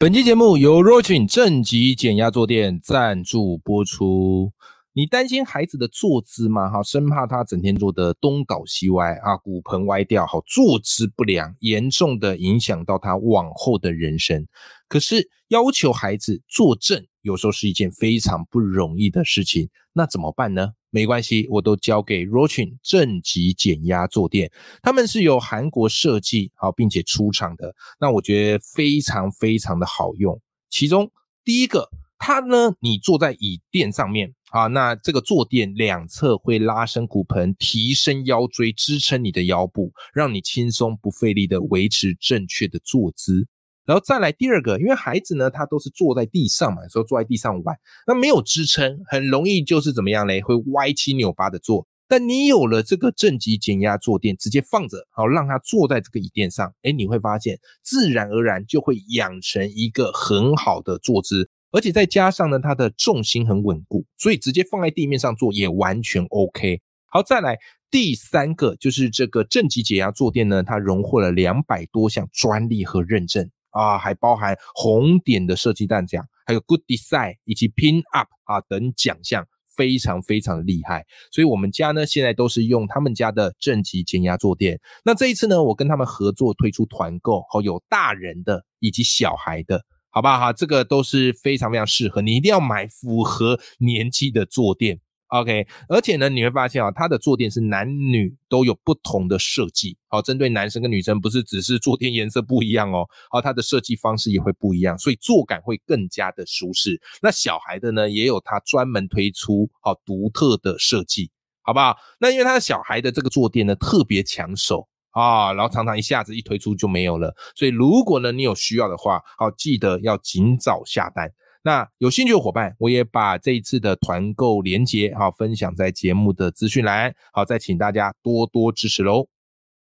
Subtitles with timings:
[0.00, 4.50] 本期节目由 Rochin 正极减压坐垫赞助播出。
[4.92, 6.68] 你担心孩子的坐姿吗？
[6.68, 14.46] 哈，生怕他整天坐的东倒西歪啊，骨盆歪掉，好坐姿不良，严重的影响到他往后的人生。
[14.88, 19.68] 可是要求孩子坐正，有时候是一件非常不容易的事情。
[19.92, 20.72] 那怎么办呢？
[20.90, 24.50] 没关系，我都交给 Rochin 正极减压坐垫，
[24.82, 27.72] 他们是由韩国设计好并且出厂的。
[28.00, 30.40] 那我觉得非常非常的好用。
[30.68, 31.08] 其中
[31.44, 31.88] 第一个，
[32.20, 43.48] 它呢，你坐在椅垫上面啊，那这个坐垫两侧会拉伸骨盆，提升腰椎，支撑你的腰部，让你轻松不费力的维持正确的坐姿。
[43.86, 47.74] 然后再来第二个，因为孩子呢，他都是坐在地上嘛，有时候坐在地上玩，
[48.06, 51.88] 那没有支撑，很容易就是怎么样嘞，会歪七扭八的坐。
[52.06, 66.80] 但你有了这个正极减压坐垫，直接放着，好让他坐在这个椅垫上，哎，你会发现自然而然就会养成一个很好的坐姿，而且再加上呢，它的重心很稳固，所以直接放在地面上坐也完全 OK。
[67.06, 67.58] 好，再来
[67.90, 73.50] 第三个就是这个正极减压坐垫呢，它荣获了两百多项专利和认证。
[73.72, 79.46] 啊，还包含红点的设计大奖，还有 Good Design 以及 Pin Up 啊等奖项，
[79.76, 81.06] 非常非常的厉害。
[81.30, 84.80] 所以，我们家呢现在都是用他们家的正极减压坐垫。
[85.04, 90.38] 那这一次呢，我跟他们合作推出团购，好有大人的以及小孩的，好不好？
[90.38, 95.00] 哈，这个都是非常非常适合你，一定要买符合年纪的坐垫。
[95.28, 107.00] OK，而且呢，你会发现啊，它的坐垫是男女都有不同的设计，好，针对男生跟女生不是只是坐垫颜色不一样哦，好，它的设计方式也会不一样，所以坐感会更加的舒适。
[107.22, 111.30] 那小孩的呢，也有它专门推出好独特的设计，
[111.62, 111.96] 好不好？
[112.18, 121.30] 那因为它的小孩的这个坐垫呢特别抢手啊，然后常常一下子一推出就没有了，所以如果呢你有需要的话，好，记得要尽早下单。
[121.62, 129.26] 那有兴趣的伙伴，我也把这一次的团购链接好分享在节目的资讯栏，好再请大家多多支持喽。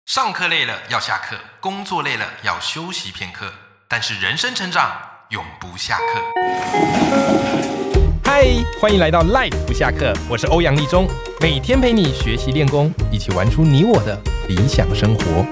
[0.05, 3.53] 上课累了要下课，工作累了要休息片刻，
[3.89, 4.91] 但是人生成长
[5.31, 6.21] 永不下课。
[8.25, 8.47] 嗨，
[8.81, 11.07] 欢迎来到 Life 不下课，我是欧阳立中，
[11.41, 14.19] 每天陪你学习练功，一起玩出你我的
[14.51, 15.47] 理想生活。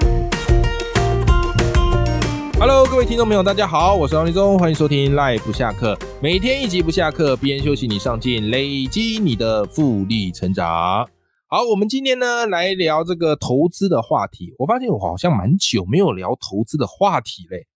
[2.59, 11.09] Hello，各位听众朋友，大家好，我是王立忠，欢迎收听 Live 不下课，每天一集不下课，边休息你上进，累积你的复利成长。
[11.47, 14.53] 好，我们今天呢来聊这个投资的话题。
[14.57, 17.67] 我发现我好像蛮久没有聊投资的话题嘞。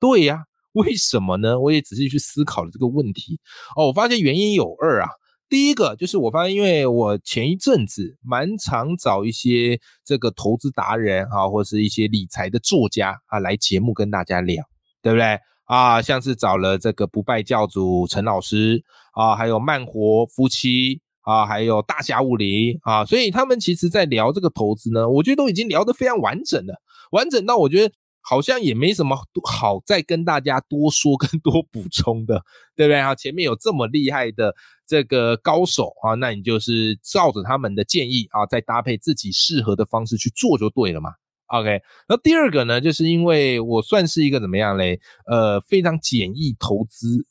[0.00, 1.60] 对呀，为什么呢？
[1.60, 3.38] 我也仔细去思考了这个问题。
[3.76, 5.10] 哦，我发现原因有二啊。
[5.52, 14.64] 第一个就是我发现，因为我前一阵子蛮常找一些这个投资达人啊，或是一些理财的作家啊来节目跟大家聊，
[15.02, 16.00] 对不对啊？
[16.00, 26.80] 像是找了这个不败教主陈老师啊，还有慢活夫妻啊，还有大侠武林啊，所以他们其实在聊这个投资呢，我觉得都已经聊得非常完整了，
[27.10, 27.94] 完整到我觉得。
[28.22, 32.42] 好像也没什么好再跟大家多说跟多补充的，
[32.76, 33.14] 对不对啊？
[33.14, 34.54] 前面有这么厉害的
[34.86, 41.10] 这个高手啊，那你就是照着他们的建议啊，再搭配自己适合的方式去做就对了嘛。
[41.46, 44.98] OK，那第二个呢，就是因为我算是一个怎么样嘞？
[45.26, 47.26] 呃，非常简易投资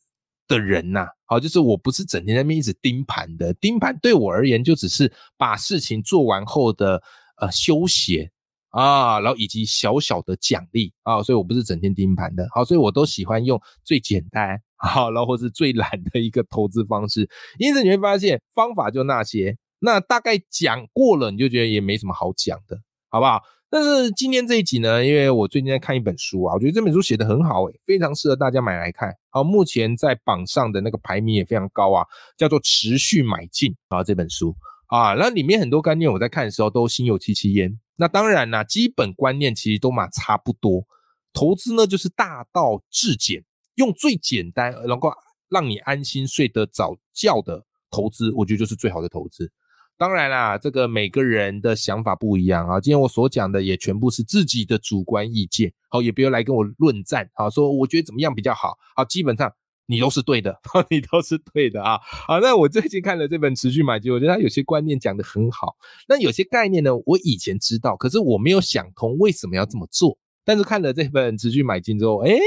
[0.47, 1.07] 的人呐。
[1.25, 7.01] 好，就是我不是整天在那边一直盯盘的，盯盘对我而言就只是把事情做完后的
[7.37, 8.29] 呃休闲。
[8.71, 17.29] 啊，然后以及小小的奖励啊，所以我不是整天盯盘的，好，所以我都喜欢用最简单，好，然后或是最懒的一个投资方式。
[17.59, 22.77] 因此你会发现方法就那些，那大概讲过了，你就觉得也没什么好讲的，
[23.09, 23.41] 好不好？
[23.69, 29.13] 但是今天这一集呢，因为我最近在看一本书啊，我觉得这本书写的很好，诶，非常适合大家买来看。
[29.29, 32.05] 好，目前在榜上的那个排名也非常高啊，
[32.37, 34.55] 叫做持续买进啊这本书
[34.87, 37.77] 啊，那里面很多概念我在看的时候都心有戚戚焉。
[38.01, 40.83] 那当然啦，基本观念其实都嘛差不多。
[41.31, 43.43] 投资呢，就是大道至简，
[43.75, 45.13] 用最简单能够
[45.49, 49.51] 让你安心睡得早觉的投资，我觉得就是最好的投资。
[49.99, 52.81] 当然啦，这个每个人的想法不一样啊。
[52.81, 58.75] 今天我所讲的也全部是自己的主观意见，好，也不要来跟我论战啊，说我觉得怎么样比较好。
[58.95, 59.53] 好，基本上。
[59.91, 60.57] 你都是对的，
[60.89, 61.99] 你都是对的啊！
[62.25, 65.75] 好，那我最近看了这本《持续买进》，我觉得他有些观念讲得很好。
[66.07, 70.17] 那有些概念呢，我以前知道，可是我没有想通为什么要这么做。
[70.45, 72.39] 但是看了这本《持续买进》之后，诶，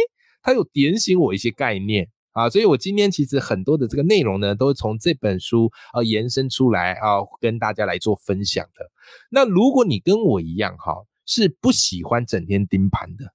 [0.43, 2.49] 他有点醒我一些概念啊！
[2.49, 8.90] 所以我今天其实很多的这个内容呢，都是从这本书啊延伸出来啊，跟大家来做分享的。
[9.31, 10.94] 那如果你跟我一样哈，
[11.26, 13.26] 是不喜欢整天盯盘的。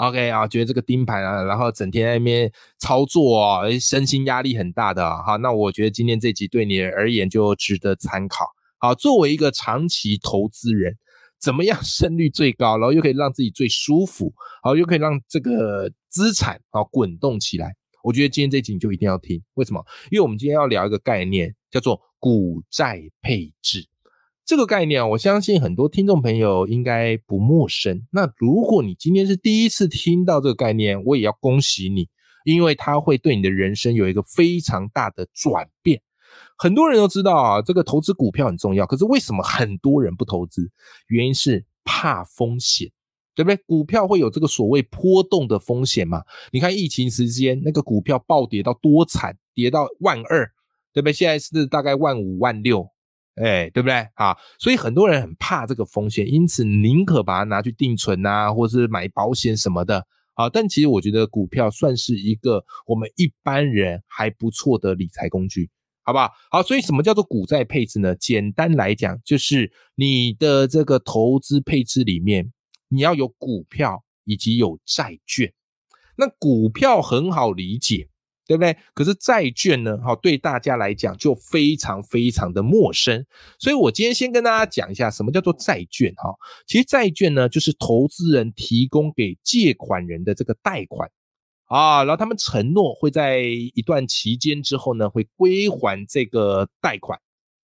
[0.00, 5.36] OK 啊，觉得这个盯盘啊，然后整天在那边操作啊，身心压力很大的哈。
[5.36, 8.46] 那我觉得今天这集对你而言就值得参考。
[8.78, 10.96] 好，作为一个长期投资人，
[11.38, 14.32] 怎么样胜率最高，然后又可以让自己最舒服，
[14.62, 17.74] 好，又可以让这个资产啊滚动起来？
[18.02, 19.42] 我觉得今天这集你就一定要听。
[19.52, 19.84] 为什么？
[20.10, 23.86] 因为我们今天要聊一个概念，叫做股债配置。
[24.50, 28.04] 这个概念，我相信很多听众朋友应该不陌生。
[28.10, 32.08] 那如果你今天是第一次听到这个概念，我也要恭喜你，
[32.44, 36.02] 因为它会对你的人生有一个非常大的转变。
[36.58, 40.68] 很多人都知道啊，这个投资股票很重要，可是为什么很多人不投资？
[41.06, 42.90] 原因是怕风险，
[43.36, 43.56] 对不对？
[43.68, 46.24] 股票会有这个所谓波动的风险嘛？
[46.50, 50.44] 你看疫情时间那个股票暴跌到多惨，跌到万二，
[50.92, 51.12] 对不对？
[51.12, 52.88] 现在是大概万五万六。
[53.42, 54.36] 哎，对不对啊？
[54.58, 60.48] 所以很多人很怕这个风险，因此宁可把它拿去定存啊，或者是买保险什么的啊。
[60.50, 65.70] 但其实我觉得股票算是一个我们一般人还不错的理财工具，
[66.02, 66.30] 好不好？
[66.50, 68.14] 好，所以什么叫做股债配置呢？
[68.14, 72.52] 简单来讲，就是你的这个投资配置里面，
[72.88, 75.52] 你要有股票以及有债券。
[76.16, 78.08] 那股票很好理解。
[78.50, 78.76] 对不对？
[78.94, 79.96] 可是债券呢？
[79.98, 83.24] 哈，对大家来讲就非常非常的陌生。
[83.60, 86.12] 所以我今天先跟大家讲一下什么叫做债券。
[86.16, 86.34] 哈，
[86.66, 91.08] 其实债券呢，就是投资人提供给借款人的这个贷款
[91.66, 97.20] 啊，然后他们承诺会在一段期间之后呢，会归还这个贷款。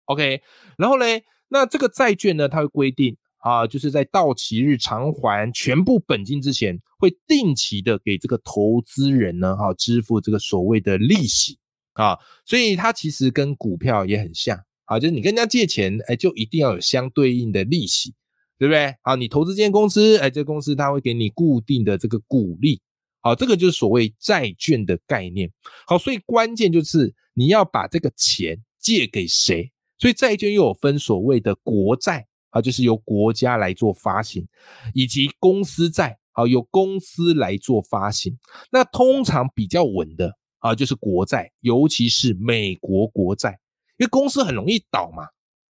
[0.04, 0.42] OK，
[0.76, 1.06] 然后呢，
[1.48, 3.16] 那这个债券呢，它会规定。
[3.38, 11.58] 啊，就是在到期日偿还全部本金之前，会定期的给这个投资人呢，哈，支付这个所谓的利息
[11.92, 18.14] 啊，所以它其实跟股票也很像啊，就是你跟人家借钱，哎，就一定要有相对应的利息，
[18.58, 18.94] 对不对？
[19.02, 22.80] 啊，你投资这间公司，哎，这公司它会给你固定的这个股利，
[23.20, 25.52] 好，这个就是所谓债券的概念。
[25.86, 32.26] 好，所以关键就是你要把这个钱借给谁，所以债券又有分所谓的国债。
[32.54, 34.46] 啊，就是由国家来做发行，
[34.94, 38.36] 以及公司债，好，由公司来做发行。
[38.70, 43.58] 那通常比较稳的啊，就是国债，尤其是美国国债，
[43.98, 45.28] 因为公司很容易倒嘛，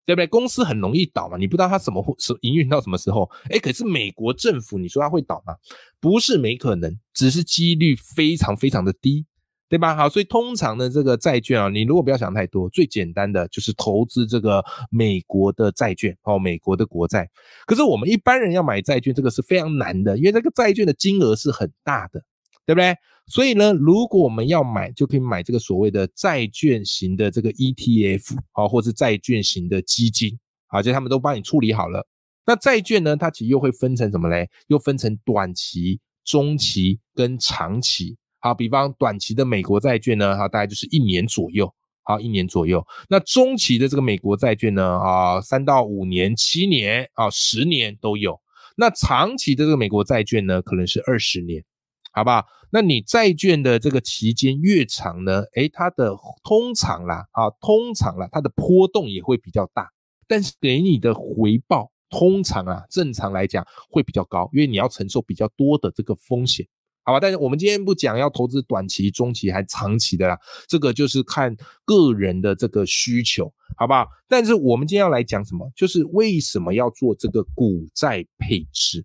[0.06, 0.26] 对不对？
[0.26, 3.28] 公司很容易倒嘛，你不知道它什么会是营运到什么时候。
[3.50, 5.56] 哎，可是美国政府，你说它会倒吗？
[6.00, 9.26] 不是没可能，只是几率非常非常的低。
[9.72, 9.96] 对吧？
[9.96, 17.26] 好，所以通常的这个债券啊，你如果不要想太多，最简单的就是投资这个美国的债券哦，美国的国债。
[17.64, 22.22] 可是我们一般人要买债券，这个是非常难的，因为这个债券的金额是很大的，
[22.66, 22.94] 对不对？
[23.28, 32.06] 所以呢，如果我们要买，就可以买这个所谓的债券型的这个 ETF 啊，或是债券型的基金啊，就他们都帮你处理好了。
[32.44, 34.50] 那债券呢，它其实又会分成什么嘞？
[34.66, 38.18] 又分成短期、中期跟长期。
[38.42, 41.72] 好，比方短期的美国债券呢，哈，大概就是一年左右，
[42.02, 42.84] 好，一年左右。
[43.08, 48.40] 那中期的这个美国债券呢，啊，三到五年、七年啊、十年都有。
[48.76, 51.64] 那长期的这个美国债券呢，可能是二十年，
[52.12, 52.44] 好不好？
[52.72, 59.88] 那你债券的这个期间越长呢，诶，它的通常啦，啊，通常啦，它的波动也会比较大，
[60.26, 66.66] 但是给你的回报通常啊，正常来讲会比较高，因为你要承受比较多的这个风险。
[67.04, 70.38] 好吧，但是我们今天不讲要投资短期、中期还长期的啦，
[70.68, 74.06] 这个就是看个人的这个需求，好不好？
[74.28, 75.68] 但是我们今天要来讲什么？
[75.74, 79.04] 就是为什么要做这个股债配置？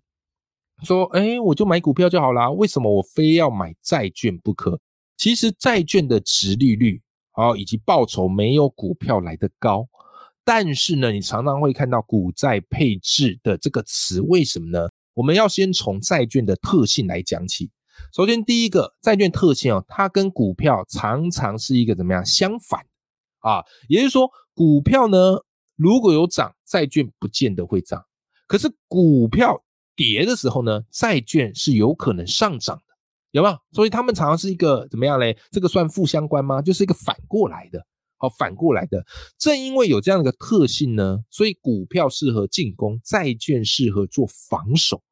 [0.84, 4.78] 说，哎，我就买股票就好啦，为什么我非要买债券不可？
[5.16, 7.02] 其实债券的值利率
[7.32, 9.88] 啊，以及报酬没有股票来的高，
[10.44, 14.88] 但是呢，你常常会看到股债配置的这个词，为什么呢？
[15.14, 17.68] 我们要先从债券的特性来讲起。
[18.12, 22.80] 首先，第一个债券特性哦，它跟股票常常是一个怎么样相反
[23.40, 23.64] 啊？
[23.88, 25.38] 也就是说，股票呢
[25.76, 28.00] 如果有涨，债券不见得会涨；
[28.46, 29.62] 可是股票
[29.94, 32.94] 跌的时候呢，债券是有可能上涨的，
[33.30, 33.56] 有没有？
[33.72, 35.36] 所以他们常常是一个怎么样嘞？
[35.50, 36.60] 这个算负相关吗？
[36.62, 37.84] 就是一个反过来的，
[38.16, 39.04] 好，反过来的。
[39.38, 45.02] 正因为有这样的个特性呢，所以股票适合进攻，债券适合做防守。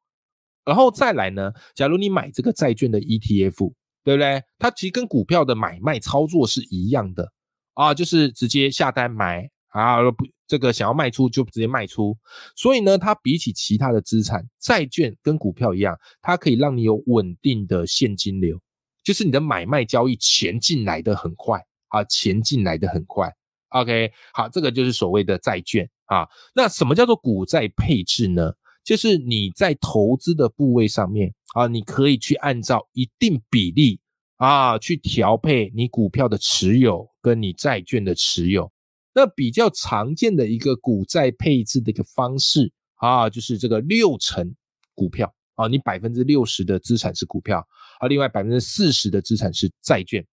[0.67, 1.53] 然后再来呢？
[1.73, 4.43] 假如你买这个债券的 ETF，对不对？
[4.59, 7.31] 它其实跟股票的买卖操作是一样的
[7.73, 12.17] 啊，就是直接下单买啊，不，这个想要卖出就直接卖出。
[12.53, 18.59] 所以呢，它比起其他的资产，债券跟股票一样，它可以让你有稳定的现金流，
[19.05, 23.33] 就是你的买卖交易钱进来的很快啊，钱进来的很快。
[23.69, 26.27] OK，好，这个就是所谓的债券啊。
[26.53, 28.51] 那什么叫做股债配置呢？
[28.87, 33.99] 就是你在投资的部位上面啊，你可以去按照一定比例
[34.37, 38.71] 啊去调配你股票的持有跟你债券的持有。
[39.13, 44.55] 那比较常见的一个股债配置的一个方式啊，就是这个六成
[44.95, 47.59] 股票啊，你百分之六十的资产是股票，
[47.99, 50.25] 啊，另外百分之四十的资产是债券。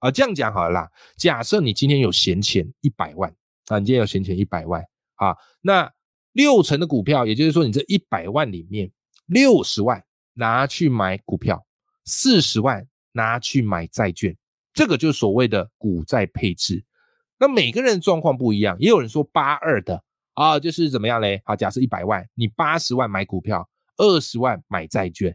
[0.00, 0.90] 啊，这样讲好了啦。
[1.16, 3.34] 假设你今天有闲钱一百万
[3.68, 4.84] 啊，你今天有闲钱一百万
[5.14, 5.90] 啊，那
[6.34, 8.88] 六成的股票，也就是说你这一百万里面
[9.24, 11.66] 六十万拿去买股票，
[12.04, 14.36] 四十万拿去买债券，
[14.74, 16.84] 这个就是所谓的股债配置。
[17.38, 21.40] 那每个人状况不一样，也有人说八二的啊，就是怎么样嘞？
[21.44, 25.34] 啊，假设一百万，你八十万买股票，二十万买债券。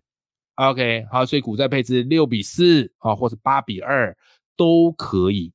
[0.56, 4.15] OK，好，所以股债配置六比四啊，或是八比二。
[4.60, 5.53] 都可以。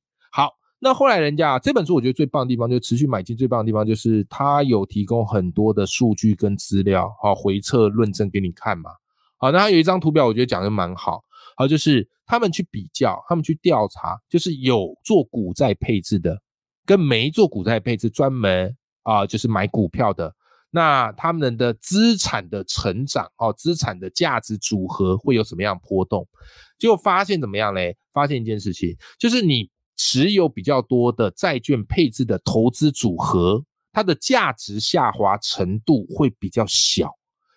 [0.85, 8.91] 那后来人家这本书，我觉得最棒的地方就持续买进最棒的地方就是它有提供很多的数据跟资料，好回测论证给你看嘛。
[9.37, 11.23] 好，那它有一张图表，我觉得讲的蛮好。
[11.57, 16.39] 好，就是他们去比较，他们去调查，就是有做股债配置的，
[16.85, 20.35] 跟没做股债配置，专门啊就是买股票的。
[20.69, 26.27] 那他们的资产的成长哦，资产的价值组合会有什么样波动？
[26.77, 27.97] 结果发现怎么样嘞？
[28.13, 37.11] 发现一件事情，就是你持有比较多的债券配置的投资组合，它的价值下滑程度会比较小。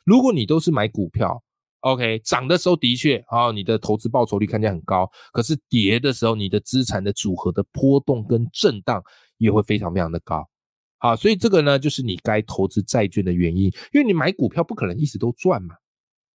[0.05, 1.43] 如果你都是买股票
[1.81, 9.03] ，OK，涨的时候的确啊，你的投资报酬率看起来很高，可是跌的时候，你的资产的组合的波动跟震荡
[9.37, 10.49] 也会非常非常的高。
[10.99, 15.75] 好，所以这个呢，就是你该投资债券的原因，因为你买股票不可能一直都赚嘛，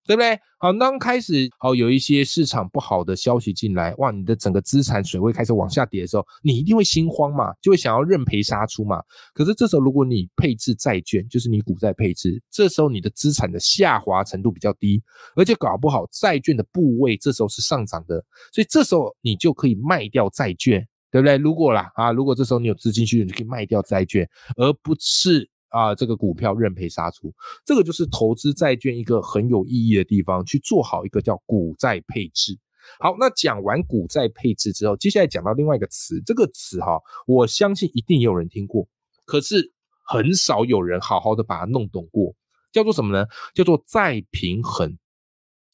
[0.04, 0.38] 对不对？
[0.58, 9.02] 好，当开始好有一些市场不好的消息进来，哇，你的整个资产水位开始往下跌的时候，你一定会心慌嘛，就会想要认赔杀出嘛。
[9.34, 15.02] 可是这时候如果你配置债券，就是你股债配置，这时候你的资产的下滑程度比较低，
[15.36, 20.86] 而且搞不好债券的部位这时候是上涨的，所以这时候你就可以卖掉债券。
[21.10, 21.36] 对不对？
[21.36, 27.32] 如果啦啊，如果这时候你有资金需求，你可以卖掉债券，而不是啊这个股票认赔杀出。
[27.64, 32.58] 这个就是投资债券一个很有意义的地方，去做好一个叫股债配置。
[32.98, 38.86] 好，那讲完股债配置之后，接下来讲到另外一个词，这个词哈，我相信一定也有人听过，
[39.24, 39.72] 可是
[40.04, 42.34] 很少有人好好的把它弄懂过，
[42.72, 43.26] 叫做什么呢？
[43.54, 44.98] 叫做再平衡。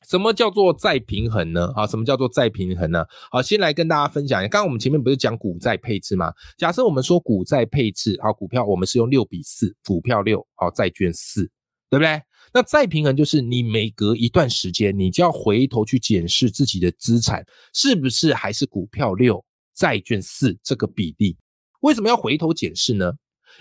[0.08, 1.70] 什么叫做再平衡呢？
[1.74, 3.04] 啊，什么叫做再平衡呢？
[3.30, 4.48] 好，先来跟大家分享一下。
[4.48, 6.32] 刚刚我们前面不是讲股债配置吗？
[6.56, 11.44] 假设我们说股债配置，好，股票我们是用六比四，股票六，好，债券四，
[11.90, 12.22] 对不对？
[12.54, 21.36] 那再平衡就是你每隔一段时间，你就要回头去检视自己的资产是不是还是股票六，债券四这个比例。
[21.80, 23.12] 为什么要回头检视呢？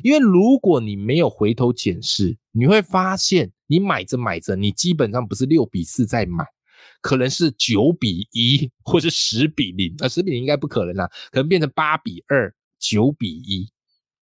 [0.01, 3.51] 因为如果你没有回头检视，你会发现。
[3.67, 6.45] 你买着买着，你基本上不是六比四在买，
[7.01, 9.93] 可能是九比一，或是十比零。
[9.99, 13.69] 啊十比零应该不可能啦，可能变成八比二、九比一，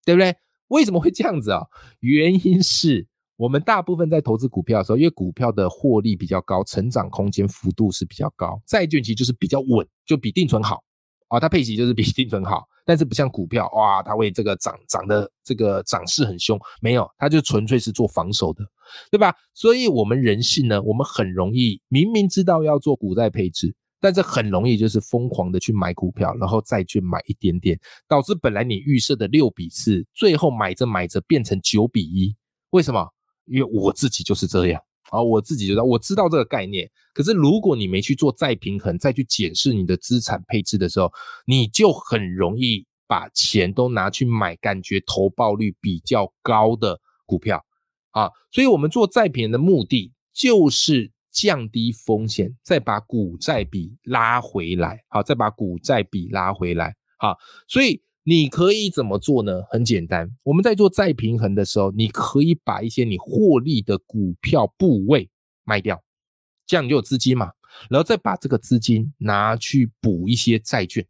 [0.04, 0.36] 对不对？
[0.70, 1.62] 为什么会这样子啊？
[2.00, 10.84] 原因是我们大部分在投资股票的时候，因为股票的获利比较高，成长空间幅度是比较高，债券其实就是比较稳，就比定存好。
[11.28, 18.64] 啊，它配息就是比定存好，但是不像股票哇，它会这个涨涨的这个涨势很凶，没有，它就纯粹是做防守的，
[19.10, 19.34] 对吧？
[19.54, 32.36] 所以，我们人性呢，我们很容易明明知道要做股债配置，但是很容易就是疯狂的去买股票，然后再去买一点点，导致本来你预设的六比四，最后买着买着变成九比一，
[32.70, 33.10] 为什么？
[33.46, 34.82] 因为我自己就是这样。
[35.10, 36.90] 啊，我自己知道，我知道这个概念。
[37.14, 41.12] 可是如果你没去做再平衡，再去检视你的资产配置的时候，
[41.46, 47.64] 你就很容易把钱都拿去买感觉投报率比较高的股票
[48.12, 48.30] 啊。
[48.52, 55.04] 所以，我们做再平衡的目的就是降低风险，再把股债比拉回来。
[55.10, 56.96] 好，再把股债比拉回来。
[57.18, 58.05] 好，所以。
[58.28, 59.62] 你可以怎么做呢？
[59.70, 65.30] 很简单，我们在做再平衡的时候，你可以把一些你获利的股票部位
[65.64, 66.02] 卖掉，
[66.66, 67.52] 这样你就有资金嘛，
[67.88, 71.06] 然后再把这个资金拿去补一些债券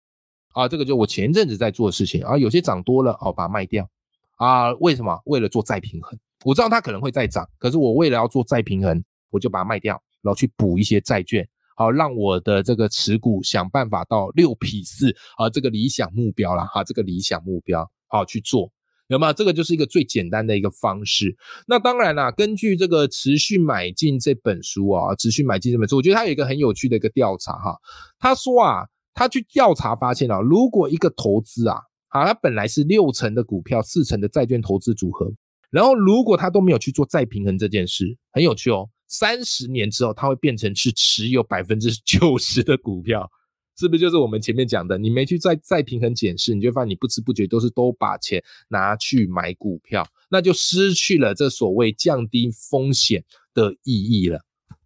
[0.52, 3.90] 啊，这个就我前阵子在做的事情啊，有些涨多了哦，把它卖掉
[4.36, 5.18] 啊，为什么？
[5.24, 11.48] 为了做再平衡，我知道它可能会再涨，可是我为了要做再平衡，我就把它卖掉，然后去补一些债券。
[11.76, 18.72] 好，让我的这个持股想办法到六比四啊，这个理想目标了哈，这个理想目标好去做，
[19.08, 19.34] 有没有？
[19.34, 21.36] 这个就是一个最简单的一个方式。
[21.68, 27.78] 那当然啦，根据这个持续买进这本书啊，持续买进这本书，我觉得它有一个很有趣的一个调查哈。
[28.18, 31.78] 他说啊，他去调查发现啊，如果一个投资啊，
[32.08, 35.30] 好，它本来是六成的股票，四成的债券投资组合，
[35.72, 38.90] 然后如果他都没有去做再平衡这件事，很有趣哦。
[39.08, 43.30] 三十年之后，它会变成是持有百分之九十的股票，
[43.78, 44.98] 是不是就是我们前面讲的？
[44.98, 54.40] 你没去再再平衡检视，你就发现你不知不觉都是都把钱拿去买股票，那就失去了这所谓降低风险的意义了，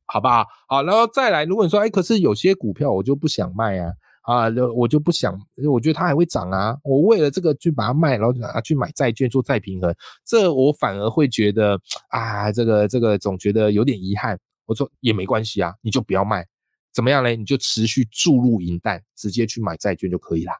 [0.06, 0.46] 好不好？
[0.68, 3.94] 好，然后再来，如果你说，哎，可是有些股票我就不想卖啊。
[4.22, 4.46] 啊，
[4.76, 6.78] 我就不想，我觉得它还会涨啊。
[6.84, 9.96] 我为了这个去把它卖，然后啊去买债券做再平衡，
[10.26, 14.40] 这我反而会觉得啊，这个这个总觉得有点遗憾。
[14.66, 16.46] 我说也没关系啊，你就不要卖，
[16.94, 17.36] 怎么样嘞？
[17.36, 20.52] 你就持续注入银弹，直接去买债券就可以了，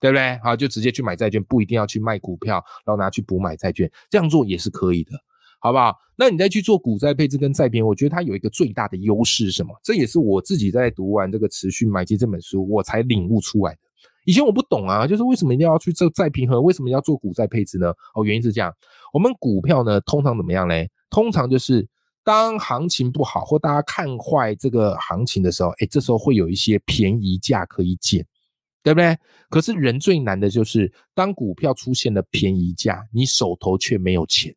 [0.00, 0.38] 对不对？
[0.42, 2.54] 好，就直接去买债券，不一定要去卖股票，
[2.86, 5.12] 然后拿去补买债券，这样做也是可以的。
[5.60, 5.94] 好不好？
[6.16, 9.74] 那你再去做股债配置跟债平，我觉得它有一个最大的优势是什么？
[9.82, 13.78] 这也是我自己在读完这个持续买进这本书，我才领悟出来的。
[14.26, 16.62] 以前我不懂啊，就是为什么一定要去做再平衡？
[16.62, 17.92] 为什么要做股债配置呢？
[18.14, 18.74] 哦，原因是这样，
[19.12, 20.90] 我们股票呢，通常怎么样嘞？
[21.08, 21.88] 通常就是
[22.22, 28.24] 当行情不好或大家看坏这个行情的时候，哎，这时候会有一些便宜价可以捡，
[28.82, 29.16] 对不对？
[29.48, 34.54] 可是人最难的就是当股票出现了便宜价，你手头却没有钱。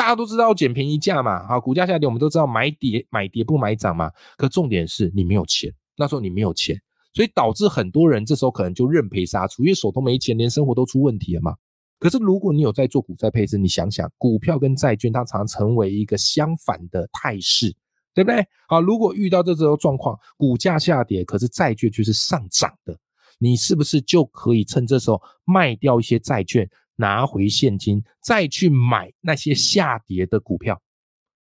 [0.00, 4.10] 大家都知道捡便宜价嘛，好，股价下跌，我们都知道买跌买跌不买涨嘛。
[4.38, 6.74] 可重点是你没有钱，那时候你没有钱，
[7.12, 11.54] 所以导致很多人这时候可能就认赔杀出，因为手头没钱，连生活都出问题了嘛。
[11.98, 17.70] 可是如果你有在做股债配置，你想想，股票跟债券它常常成为一个相反的态势，
[18.14, 18.42] 对不对？
[18.68, 22.98] 好，如果遇到这时候状况，股价下跌，可是债券却是上涨的，
[23.38, 26.66] 你是不是就可以趁这时候卖掉一些债券？
[27.00, 30.80] 拿回现金，再去买那些下跌的股票，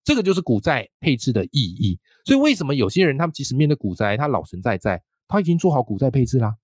[0.04, 1.98] 这个就是股债配置的意义。
[2.26, 6.54] 所以，为什么有些人他们即使面对股灾，他老神在在，他已经做好股债配置啦，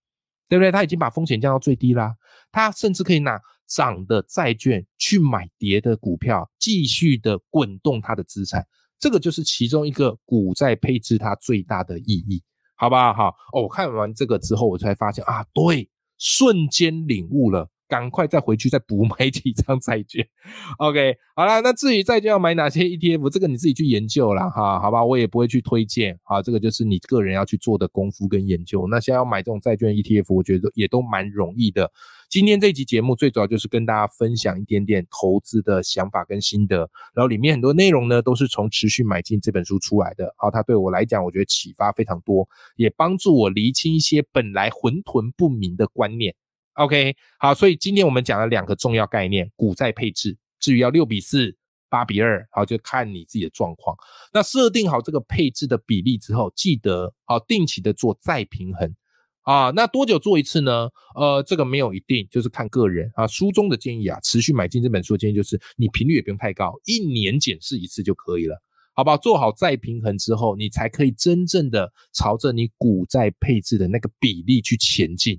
[0.49, 0.71] 对不对？
[0.71, 2.15] 他已经把风险降到最低啦，
[2.53, 8.67] 他甚至可以拿涨的债券去买跌的股票，继续的滚动他的资产。
[8.99, 12.41] 这个就是其中一个股债配置它最大的意义，
[12.77, 13.13] 好不好？
[13.13, 17.69] 好哦，我看完这个之后，我才发现啊，对，瞬间领悟了。
[17.93, 20.27] 赶快再回去再补买几张债券，
[20.81, 28.87] OK，好了，那至于债券要买哪些 ETF，这个你自己去研究了哈，好吧，我也不会去推荐，啊，这个就是你个人要去做的功夫跟研究。
[28.89, 31.93] 那现在要买这种债券 ETF，我觉得也都蛮容易的。
[32.31, 46.35] 今天这集节目最主要就是跟大家分享一点点投资的想法跟心得，然后里面很多内容呢都是从持续买进这本书出来的，好，它对我来讲，我觉得启发非常多，也帮助我厘清一些本来混沌不明的观念。
[46.75, 50.39] OK，好，所以今天我们讲了两个重要概念：股债配置。
[50.59, 51.55] 至于要六比四、
[51.91, 53.95] 八比二，好，就看你自己的状况。
[54.33, 58.95] 那设定好这个配置的比例之后，记得好定期的做再平衡
[59.43, 59.71] 啊。
[59.73, 60.89] 那多久做一次呢？
[61.15, 63.27] 呃，这个没有一定，就是看个人啊。
[63.27, 68.57] 书中的建议啊，持续买进这本书的建议就是，你频率也不用太高，一年检视一次就可以了，
[68.95, 69.17] 好不好？
[69.19, 75.39] 做好再平衡之后，你才可以真正的朝着你股债配置的那个比例去前进。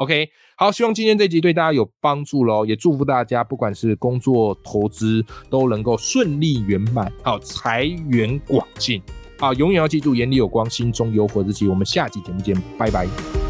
[0.00, 9.02] OK，好，希望今天这集对大家有帮助喽，也祝福大家不管是工作、投资都能够顺利圆满，好，财源广进，
[9.38, 11.68] 好，永远要记住眼里有光，心中有火之己。
[11.68, 13.49] 我们下期节目见，拜拜。